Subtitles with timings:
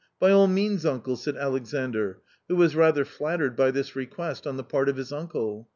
[0.19, 4.63] —by all means, uncle," said Alexandr, who was rather flattered by this request on the
[4.63, 5.69] part of his uncle.